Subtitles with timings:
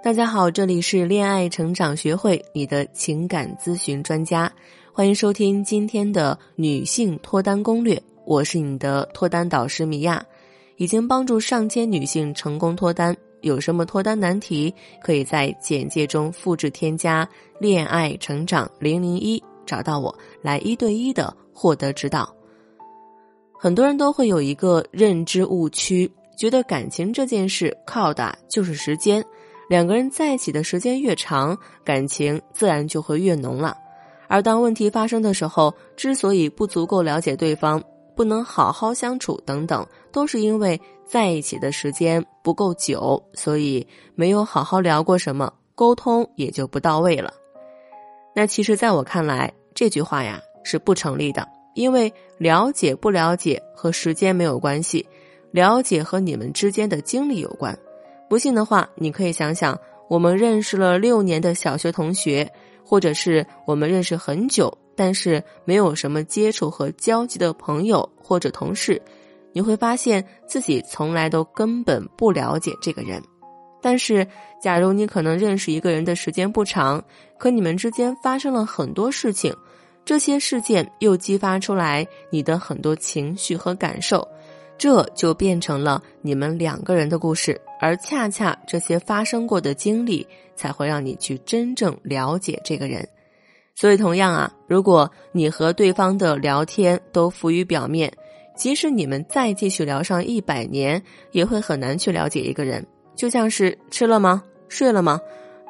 [0.00, 4.50] 大家好，这里是恋爱成长学会，你的情感咨询专家，
[4.92, 8.00] 欢迎收听今天的女性脱单攻略。
[8.24, 10.24] 我是你的脱单导师米娅，
[10.76, 13.14] 已经帮助上千女性成功脱单。
[13.40, 14.72] 有什么脱单难题，
[15.02, 17.28] 可以在简介中复制添加
[17.58, 22.32] “恋爱成长零零一”，找到我来一对一的获得指导。
[23.52, 29.24] 很多人都会有一个认知误区，觉得感情这件事靠的就是时间。
[29.68, 33.76] 两个人在一起的时间越长，感情自然就会越浓了。
[34.26, 37.82] 而当问题发生的时候，之所以不足够了解对方，
[38.16, 47.32] 不能好好相处等等，都是因为在一起的时间不够久，所以没有好好聊过什么，沟通也就不到位了。
[48.34, 55.06] 那其实，在我看来，这句话呀是不成立的，因为了解不了解和时间没有关系，
[55.50, 57.76] 了解和你们之间的经历有关。
[58.28, 59.78] 不信的话，你可以想想，
[60.08, 62.50] 我们认识了六年的小学同学，
[62.84, 69.00] 或者是我们认识很久但是没有什么接触和交集的朋友或者同事，
[69.52, 73.22] 你会发现自己从来都根本不了解这个人。
[73.80, 74.26] 但是，
[74.60, 77.02] 假如你可能认识一个人的时间不长，
[77.38, 79.54] 可你们之间发生了很多事情，
[80.04, 84.26] 这些事件又激发出来你的很多情绪和感受。
[84.78, 93.06] 这就变成了你们两个人的故事，而恰恰这些发生过的经历，才会让你去真正了解这个人。
[93.74, 98.12] 所以，同样啊，如果你和对方的聊天都浮于表面，
[98.56, 102.84] 即使你们再继续聊上一百年，也会很难去了解一个人。
[103.16, 104.42] 就像是吃了吗？
[104.68, 105.20] 睡了吗？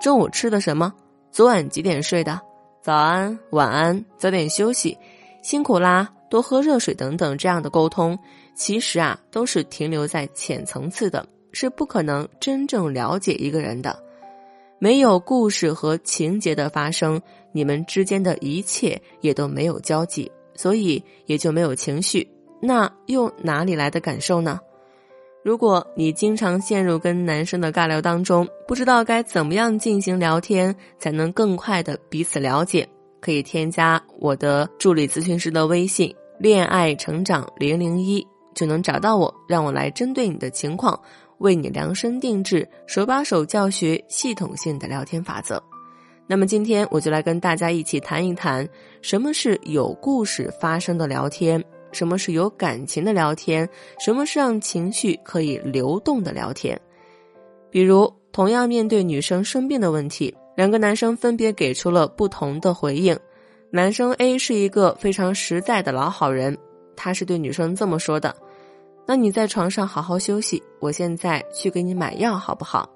[0.00, 0.92] 中午吃的什么？
[1.30, 2.40] 昨晚几点睡的？
[2.82, 4.96] 早安，晚安，早点休息，
[5.42, 6.10] 辛苦啦。
[6.30, 8.18] 多喝热水等等，这样的沟通，
[8.58, 13.96] 其实啊都是停留在浅层次的，是不可能真正了解一个人的。
[14.80, 22.28] 没有故事和情节的发生，你们之间的一切也都没有交集，所以也就没有情绪。
[22.60, 24.58] 那又哪里来的感受呢？
[25.44, 32.86] 如果你经常陷入跟男生的尬聊当中，不知道该怎么样进行聊天，才能更快的彼此了解。
[33.20, 38.24] 可以添加我的助理咨询师的微信“恋爱成长零零一”，
[38.58, 41.00] 就能找到我，让我来针对你的情况，
[41.38, 45.62] 为你量身定制、手把手教学系统性的聊天法则。
[46.26, 48.68] 那么今天我就来跟大家一起谈一谈，
[49.00, 53.68] 什么是有故事发生的聊天，什么是有感情的聊天，
[54.00, 56.76] 什么是让情绪可以流动的聊天。
[57.70, 60.34] 比如，同样面对女生生病的问题。
[60.56, 63.16] 两个男生分别给出了不同的回应。
[63.70, 66.58] 男生 A 是一个非常实在的老好人，
[66.96, 68.34] 他是对女生这么说的
[69.08, 72.86] ：“那你在床上好好休息，我现在去给你买药好不好？”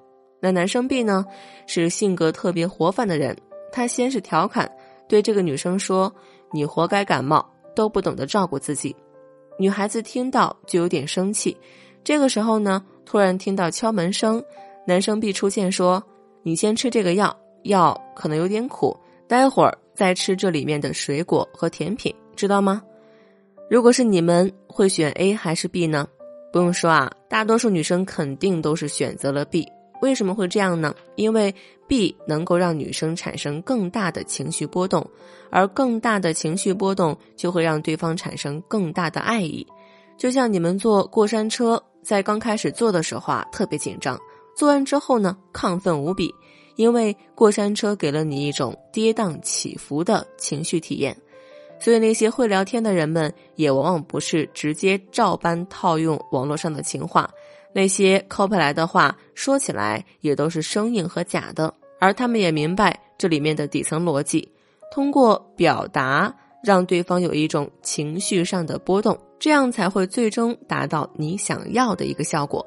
[0.40, 1.24] 那男生 B 呢，
[1.66, 3.34] 是性格特别活泛的人，
[3.72, 4.70] 他先是调侃
[5.08, 6.14] 对这个女生说
[6.52, 7.42] ：“你活该感冒，
[7.74, 8.94] 都不懂得照顾自己。”
[9.58, 11.56] 女孩子听到就有点生气。
[12.04, 14.44] 这个时候呢，突然听到敲门声，
[14.86, 16.02] 男生 B 出现说
[16.44, 17.34] ：“你先吃这个药。”
[17.64, 18.94] 药可能有点苦，
[19.26, 22.82] 待会儿再吃这里面的水果和甜品，知道吗？
[23.70, 26.08] 如果是你们会选 A 还是 B 呢？
[26.52, 29.66] 不用说啊，大多数女生肯定都是选择了 B。
[30.00, 30.92] 为什么会这样呢？
[31.14, 31.54] 因为
[31.86, 35.08] B 能够让女生产生更大的情绪波动，
[35.50, 39.64] 而更大的情绪波动就会让对方产生更大的爱意。
[40.18, 44.18] 就像你们坐过山车，在刚开始坐的时候啊，特别紧张，
[44.56, 46.34] 坐完之后呢，亢奋无比。
[46.76, 51.16] 因为过山车给了你一种跌宕起伏的情绪体验，
[51.82, 57.28] 所以那些会聊天的人们也往往不是直接照搬套用网络上的情话，
[57.72, 64.48] 那些 copy 来的话说起来也都是生硬和假的，而他们也明白这里面的底层逻辑，
[64.92, 66.32] 通过表达
[66.62, 72.64] 让对方有一种情绪上的波动，这样才会最终达到你想要的一个效果。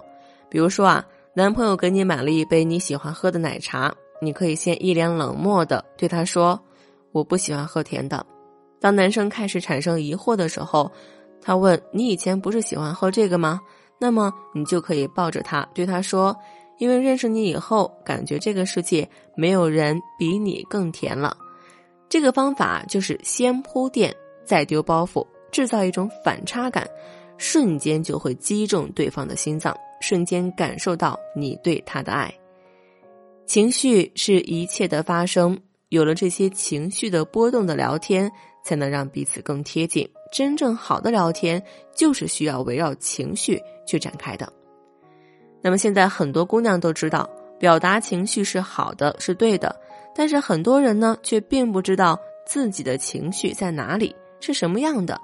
[0.50, 1.06] 比如说啊。
[1.38, 6.58] 男朋友给你买了一杯你喜欢喝的奶茶，你可以先一脸冷漠的对他说
[7.12, 8.26] ：“我不喜欢喝甜的。”
[8.80, 10.92] 当男生开始产生疑惑的时候，
[11.42, 13.60] 他问你以前不是喜欢喝这个吗？
[14.00, 16.36] 那么你就可以抱着他对他说
[16.78, 21.36] ：“因为认识你以后，感觉这个世界没有人比你更甜了。”
[22.10, 24.14] 这个方法就是先铺垫，
[24.44, 26.88] 再丢包袱，制造一种反差感，
[27.38, 29.76] 瞬间就会击中对方的心脏。
[30.02, 32.32] 瞬间感受到你对他的爱，
[33.48, 35.58] 情绪是一切的发生。
[35.90, 38.32] 有了这些情绪的波动的聊天，
[38.64, 40.10] 才能让彼此更贴近。
[40.32, 41.62] 真正好的聊天，
[41.96, 44.52] 就是需要围绕情绪去展开的。
[45.62, 47.30] 那么现在很多姑娘都知道，
[47.60, 49.76] 表达情绪是好的，是对的，
[50.14, 55.20] 但是很多人呢却并不知道自己的情绪在哪里，是什么样的。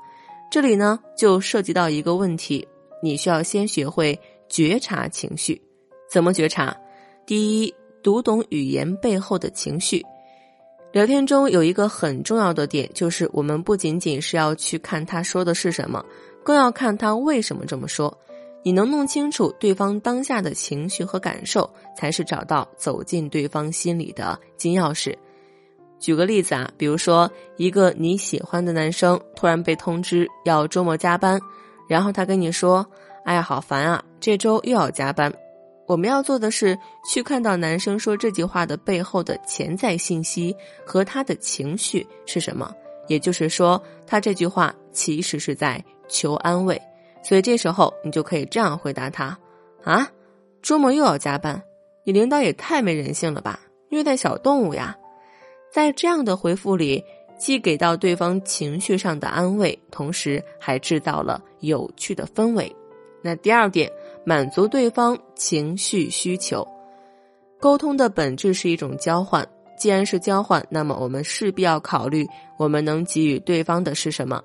[0.49, 2.65] 这里呢就涉及到一个问题，
[3.01, 4.17] 你需要先学会
[4.47, 5.61] 觉察情绪。
[6.09, 6.75] 怎么觉察？
[7.25, 7.73] 第一，
[8.03, 10.05] 读懂语言背后的情绪。
[10.91, 16.03] 聊天中有一个很重要的点，就是我们不仅仅是要去看他说的是什么，
[16.43, 18.15] 更要看他为什么这么说。
[18.63, 21.67] 你能弄清楚对方当下的情绪和感受，
[21.97, 25.15] 才是找到走进对方心里的金钥匙。
[25.97, 31.39] 举个例子啊，比如说一个你喜欢的男生突然被通知要周末加班，
[31.87, 32.85] 然后他跟你说
[33.23, 35.31] ：“哎呀，好烦啊，这周又要加班。”
[35.87, 40.55] 我们要做的是去看到男生说这句话的背后的潜在信息
[40.85, 42.73] 和他的情绪是什么，
[43.07, 46.81] 也就是说，他这句话其实是在求安慰。
[47.23, 49.37] 所以这时候你就可以这样回答他：
[49.83, 50.09] 啊，
[50.61, 51.61] 周末又要加班，
[52.03, 54.97] 你领导也太没人性了吧，虐待小动物呀！
[55.71, 57.03] 在这样的回复里，
[57.37, 62.73] 既给到对方情绪上的安慰，同时还制造了有趣的氛围。
[63.21, 63.91] 那第二点，
[64.25, 66.67] 满足对方情绪需求。
[67.59, 69.47] 沟通的本质是一种交换，
[69.77, 72.25] 既然是交换，那么我们势必要考虑
[72.57, 74.41] 我们能给予对方的是什么。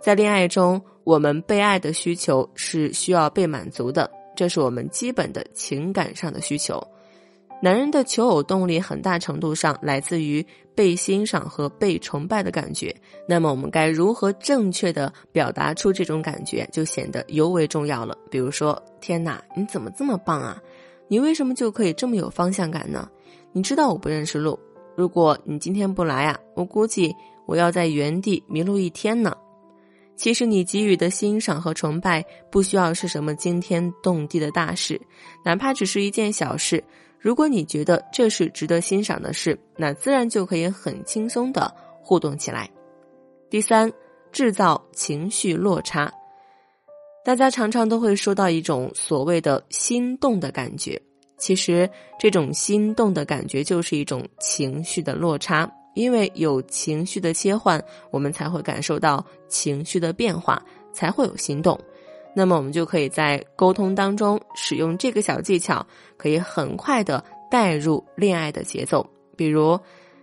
[0.00, 6.80] 在恋爱中，我们被爱的需求是需要被满足的，这是我们基本的情感上的需求。
[7.62, 12.94] 男人的求偶动力很大程度上来自于被欣赏和被崇拜的感觉。
[13.28, 18.16] 那么，我们该如何正确的表达出这种感觉，就显得尤为重要了。
[18.30, 20.60] 比如说：“天哪，你怎么这么棒啊？
[21.06, 23.06] 你为什么就可以这么有方向感呢？
[23.52, 24.58] 你知道我不认识路，
[24.96, 27.14] 如果你今天不来啊，我估计
[27.46, 29.36] 我要在原地迷路一天呢。”
[30.16, 35.00] 其实你给予的欣赏和崇拜不需要是什么惊天动地的大事，
[35.44, 36.82] 哪怕只是一件小事。
[37.20, 41.72] 如果你觉得这是值得欣赏的事，那自然就可以很轻松的
[42.02, 42.68] 互动起来。
[43.50, 43.92] 第三，
[44.32, 46.10] 制造情绪落差。
[47.22, 50.98] 大家常常都会说到一种所谓的心动的感觉，
[51.36, 51.88] 其实
[52.18, 55.70] 这种心动的感觉就是一种情绪的落差。
[55.94, 60.62] 因为有情绪的切换，我们才会感受到情绪的变化，
[60.94, 61.78] 才会有心动。
[62.34, 65.84] 那么，我们就可以在沟通当中使用这个小技巧，
[66.16, 69.04] 可以很快的带入恋爱的节奏。
[69.36, 69.78] 比如，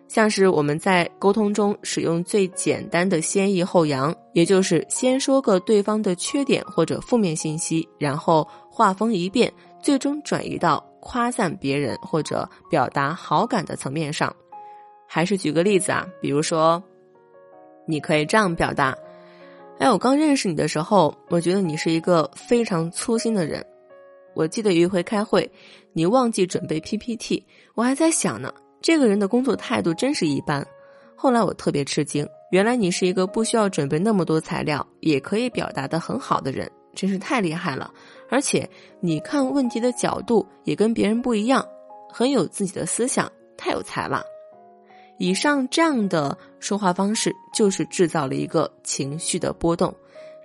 [0.07, 9.51] 像是我们在沟通中使用最简单的先抑后扬，也就是先说个对方的缺点或者负面信息，然后话锋一变，
[9.81, 14.33] 最终转移到夸赞别人或者表达好感的层面上。
[15.07, 16.81] 还是举个例子啊，比如说，
[17.85, 18.95] 你可以这样表达
[19.79, 23.63] ：“哎，我刚认识你的时候，我觉得你是一个非常粗心的人。
[24.33, 25.49] 我记得有一回开会，
[25.93, 27.45] 你忘记准备 PPT，
[27.75, 28.51] 我还在想呢，
[28.81, 30.65] 这个人的工作态度真是一般。
[31.15, 37.93] 后来我特别吃惊，原来你是一个不需要准备那么多材料也可以表达的很好的人，真是太厉害了。
[38.29, 38.67] 而且
[38.99, 41.63] 你看问题的角度也跟别人不一样，
[42.11, 44.23] 很有自己的思想，太有才了。”
[45.17, 49.93] 以上这样的说话方式，就是制造了一个情绪的波动。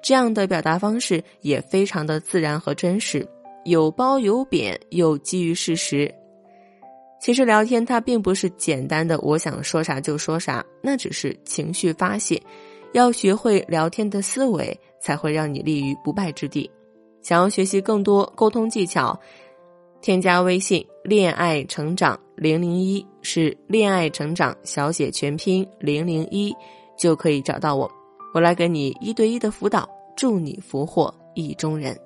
[0.02, 3.26] 这样的表达方式也非常的自然和真实，
[3.64, 6.12] 有褒有贬，又基于事实。
[7.20, 12.42] 其实聊天它并不是简单的我想说啥就说啥，那只是情绪发泄。
[12.92, 16.68] 要学会聊天的思维，才会让你立于不败之地。
[17.22, 19.18] 想要学习更多沟通技巧。
[20.00, 26.52] 添加微信“恋爱成长零零一”是“恋爱成长”小写全拼零零一，
[26.98, 27.88] 就可以找到我。
[28.34, 31.96] 我来给你一对一的辅导，祝你俘获意中人。